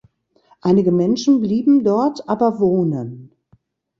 [0.61, 3.31] Einige Menschen blieben dort aber wohnen.